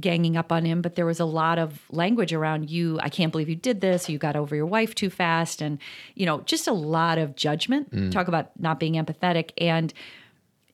[0.00, 2.98] ganging up on him, but there was a lot of language around you.
[3.02, 4.08] I can't believe you did this.
[4.08, 5.60] You got over your wife too fast.
[5.60, 5.78] And,
[6.14, 7.90] you know, just a lot of judgment.
[7.90, 8.10] Mm.
[8.10, 9.50] Talk about not being empathetic.
[9.58, 9.92] And,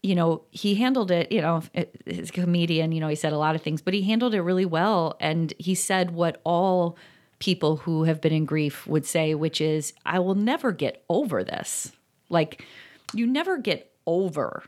[0.02, 1.62] you know, he handled it, you know,
[2.06, 4.64] his comedian, you know, he said a lot of things, but he handled it really
[4.64, 5.16] well.
[5.18, 6.96] And he said what all
[7.40, 11.42] people who have been in grief would say, which is, I will never get over
[11.42, 11.92] this.
[12.28, 12.64] Like,
[13.12, 14.64] you never get over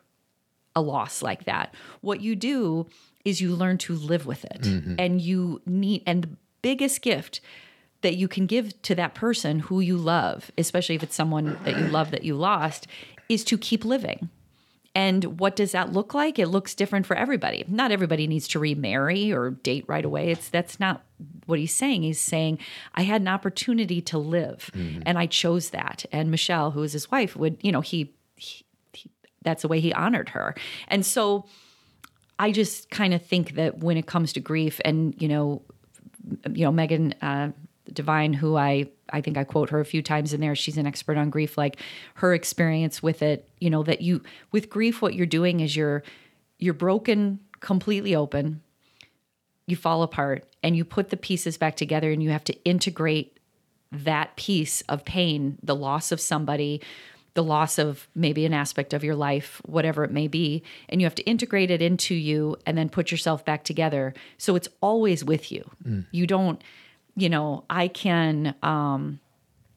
[0.74, 1.74] a loss like that.
[2.00, 2.86] What you do
[3.24, 4.62] is you learn to live with it.
[4.62, 4.94] Mm-hmm.
[4.98, 6.30] And you need, and the
[6.62, 7.40] biggest gift
[8.02, 11.76] that you can give to that person who you love, especially if it's someone that
[11.76, 12.86] you love that you lost,
[13.28, 14.30] is to keep living.
[14.94, 16.38] And what does that look like?
[16.38, 17.64] It looks different for everybody.
[17.68, 20.30] Not everybody needs to remarry or date right away.
[20.30, 21.04] It's that's not
[21.46, 22.02] what he's saying.
[22.02, 22.58] He's saying
[22.94, 24.70] I had an opportunity to live,
[25.06, 26.04] and I chose that.
[26.10, 29.10] And Michelle, who is his wife, would you know he, he, he
[29.42, 30.56] that's the way he honored her.
[30.88, 31.46] And so
[32.40, 35.62] I just kind of think that when it comes to grief, and you know,
[36.52, 37.50] you know, Megan uh,
[37.92, 40.54] Devine, who I I think I quote her a few times in there.
[40.54, 41.58] She's an expert on grief.
[41.58, 41.80] Like
[42.14, 44.22] her experience with it, you know, that you
[44.52, 46.02] with grief, what you're doing is you're
[46.58, 48.62] you're broken completely open.
[49.66, 53.38] You fall apart, and you put the pieces back together, and you have to integrate
[53.92, 56.80] that piece of pain, the loss of somebody,
[57.34, 61.06] the loss of maybe an aspect of your life, whatever it may be, and you
[61.06, 64.14] have to integrate it into you and then put yourself back together.
[64.38, 65.70] So it's always with you.
[65.86, 66.06] Mm.
[66.10, 66.62] You don't,
[67.20, 69.20] you know, I can, um,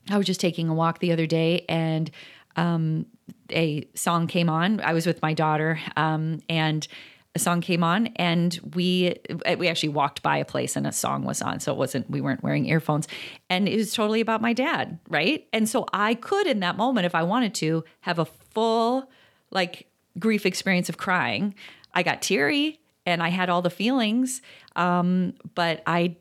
[0.09, 2.09] I was just taking a walk the other day and
[2.55, 3.05] um,
[3.51, 4.79] a song came on.
[4.81, 6.87] I was with my daughter um, and
[7.35, 9.15] a song came on and we
[9.57, 11.59] we actually walked by a place and a song was on.
[11.59, 13.07] So it wasn't we weren't wearing earphones.
[13.49, 15.47] And it was totally about my dad right?
[15.51, 19.09] And so i could in that moment if i wanted to have a full
[19.49, 19.87] like
[20.19, 21.55] grief experience of crying.
[21.95, 24.41] I got teary and i had all the feelings
[24.75, 26.15] um, but i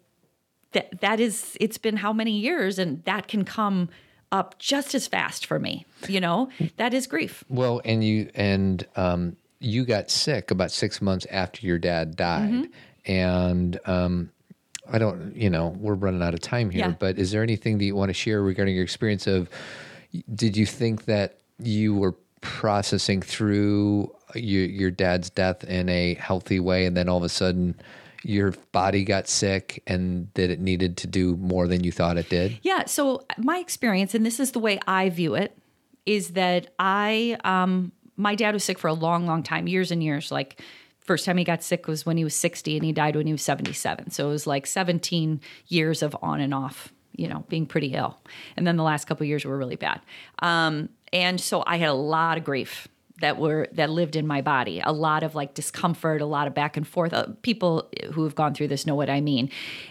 [0.73, 3.89] that that is it's been how many years and that can come
[4.31, 8.87] up just as fast for me you know that is grief Well, and you and
[8.97, 13.13] um, you got sick about six months after your dad died, Mm-hmm.
[13.13, 14.31] and um,
[14.91, 16.87] I don't, you know, we're running out of time here.
[16.89, 16.95] Yeah.
[16.99, 19.49] But is there anything that you want to share regarding your experience of?
[20.35, 26.59] Did you think that you were processing through your your dad's death in a healthy
[26.59, 27.77] way, and then all of a sudden?
[28.23, 32.29] Your body got sick, and that it needed to do more than you thought it
[32.29, 32.59] did.
[32.63, 32.87] Yeah.
[32.87, 35.57] So my experience, and this is the way I view it,
[36.07, 40.03] is that I, um, my dad was sick for a long, long time, years and
[40.03, 40.31] years.
[40.33, 40.61] Like
[41.01, 43.33] first time he got sick was when he was 60 and he died when he
[43.33, 44.11] was 77.
[44.11, 48.19] So it was like 17 years of on and off, you know, being pretty ill.
[48.57, 50.01] And then the last couple years were really bad.
[50.41, 52.89] Um, and so I had a lot of grief
[53.23, 54.83] that were that lived in my body.
[54.85, 57.13] A lot of like discomfort a lot of back and forth.
[57.13, 59.49] Uh, people who have gone through this know what i mean.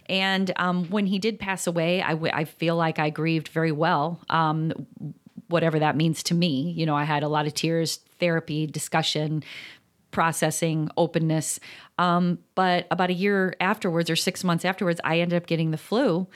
[0.07, 3.71] And um, when he did pass away I, w- I feel like i grieved very
[3.71, 4.73] well um,
[5.47, 6.71] whatever that means to me.
[6.77, 9.43] You know i had a lot of tears therapy discussion
[10.11, 11.59] processing openness.
[11.97, 15.77] Um, but about a year afterwards or six months afterwards i ended up getting the
[15.77, 16.27] flu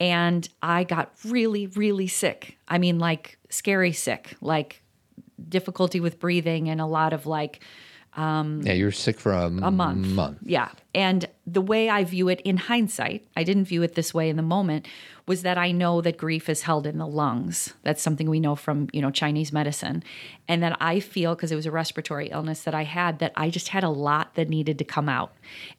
[0.00, 2.56] and i got really really sick.
[2.66, 4.34] I mean like scary sick.
[4.40, 4.82] Like
[5.48, 7.60] difficulty with breathing and a lot of like
[8.16, 10.06] um, Yeah, you were sick for a, a month.
[10.08, 10.38] month.
[10.42, 10.70] Yeah.
[10.94, 14.36] And the way I view it in hindsight, I didn't view it this way in
[14.36, 14.88] the moment,
[15.26, 17.74] was that I know that grief is held in the lungs.
[17.84, 20.02] That's something we know from, you know, Chinese medicine.
[20.48, 23.50] And that I feel because it was a respiratory illness that I had that I
[23.50, 25.32] just had a lot that needed to come out.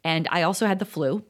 [0.04, 1.24] And I also had the flu.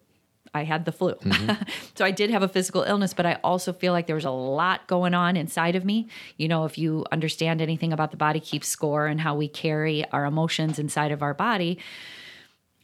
[0.53, 1.15] I had the flu.
[1.95, 4.31] so I did have a physical illness, but I also feel like there was a
[4.31, 6.07] lot going on inside of me.
[6.37, 10.09] You know, if you understand anything about the body keeps score and how we carry
[10.11, 11.79] our emotions inside of our body,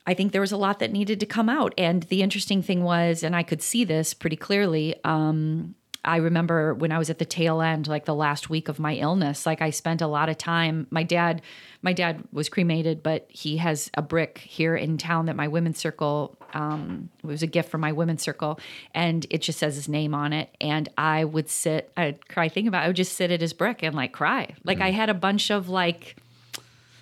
[0.08, 1.74] I think there was a lot that needed to come out.
[1.78, 4.96] And the interesting thing was, and I could see this pretty clearly.
[5.04, 5.76] Um,
[6.06, 8.96] I remember when I was at the tail end, like the last week of my
[8.96, 10.88] illness, like I spent a lot of time.
[10.90, 11.42] My dad,
[11.82, 15.80] my dad was cremated, but he has a brick here in town that my women's
[15.80, 18.60] circle um, it was a gift from my women's circle,
[18.94, 20.56] and it just says his name on it.
[20.62, 22.84] And I would sit, I'd cry thinking about.
[22.84, 22.86] It.
[22.86, 24.56] I would just sit at his brick and like cry.
[24.64, 26.16] Like I had a bunch of like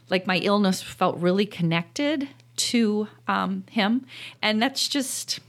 [0.10, 4.06] like my illness felt really connected to um, him
[4.42, 5.40] and that's just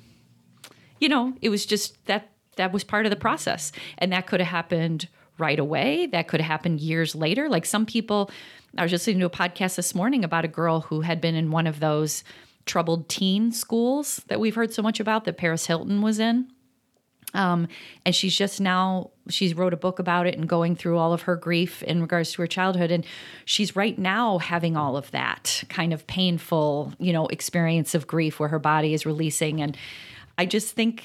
[0.99, 3.73] you know it was just that that was part of the process.
[3.99, 6.07] And that could have happened right away.
[6.07, 7.49] That could have happened years later.
[7.49, 8.31] Like some people
[8.77, 11.35] i was just listening to a podcast this morning about a girl who had been
[11.35, 12.25] in one of those
[12.67, 16.49] troubled teen schools that we've heard so much about that paris hilton was in.
[17.35, 17.67] Um,
[18.07, 21.23] and she's just now she's wrote a book about it and going through all of
[21.23, 22.93] her grief in regards to her childhood.
[22.93, 23.05] And
[23.45, 28.39] she's right now having all of that kind of painful you know experience of grief
[28.39, 29.61] where her body is releasing.
[29.61, 29.77] And
[30.39, 31.05] i just think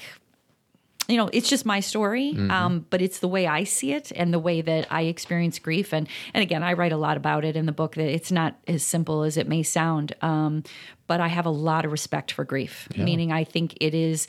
[1.09, 4.33] you know it's just my story um, but it's the way i see it and
[4.33, 7.55] the way that i experience grief and and again i write a lot about it
[7.55, 10.63] in the book that it's not as simple as it may sound um,
[11.07, 14.27] but i have a lot of respect for grief meaning i think it is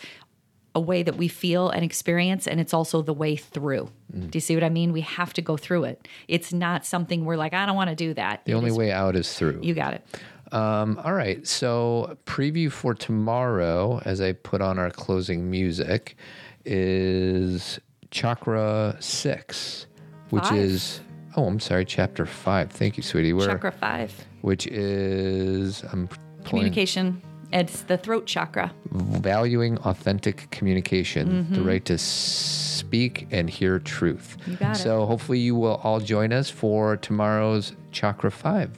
[0.74, 3.90] a way that we feel and experience, and it's also the way through.
[4.12, 4.92] Do you see what I mean?
[4.92, 6.06] We have to go through it.
[6.28, 8.44] It's not something we're like, I don't want to do that.
[8.44, 9.60] The only way out is through.
[9.62, 10.04] You got it.
[10.52, 11.46] Um, all right.
[11.46, 16.16] So, preview for tomorrow, as I put on our closing music,
[16.64, 17.78] is
[18.10, 19.86] Chakra 6,
[20.30, 20.58] which Five.
[20.58, 21.00] is,
[21.36, 22.70] oh, I'm sorry, Chapter 5.
[22.72, 23.32] Thank you, sweetie.
[23.32, 26.08] Where, Chakra five, Which is, I'm
[26.44, 27.22] communication.
[27.52, 28.72] It's the throat chakra.
[28.92, 34.36] valuing authentic communication, the right to speak and hear truth.
[34.40, 34.50] Mm-hmm.
[34.52, 34.78] You got it.
[34.78, 38.70] so, hopefully, you will all join us for tomorrow's Chakra 5.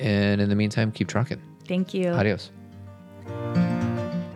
[0.00, 1.40] And in the meantime, keep trucking.
[1.66, 2.08] Thank you.
[2.08, 2.50] Adios.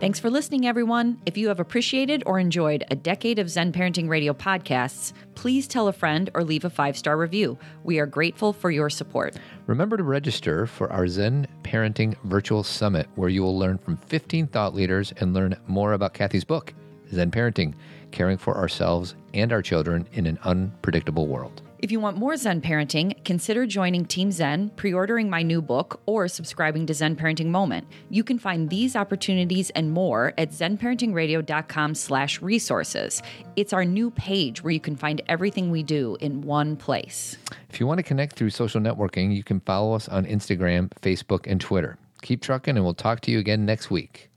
[0.05, 1.19] Thanks for listening, everyone.
[1.25, 5.89] If you have appreciated or enjoyed a decade of Zen Parenting Radio podcasts, please tell
[5.89, 7.59] a friend or leave a five star review.
[7.85, 9.37] We are grateful for your support.
[9.67, 14.49] Remember to register for our Zen Parenting Virtual Summit, where you will learn from 15
[14.49, 16.75] thought leaders and learn more about Cathy's book,
[17.11, 17.73] Zen Parenting
[18.11, 21.63] Caring for Ourselves and Our Children in an Unpredictable World.
[21.79, 26.01] If you want more Zen parenting, consider joining Team Zen, pre ordering my new book,
[26.07, 27.87] or subscribing to Zen Parenting Moment.
[28.09, 33.23] You can find these opportunities and more at zenparentingradio.com slash resources.
[33.57, 37.37] It's our new page where you can find everything we do in one place.
[37.69, 41.47] If you want to connect through social networking, you can follow us on Instagram, Facebook,
[41.47, 41.99] and Twitter.
[42.23, 44.31] Keep trucking, and we'll talk to you again next week.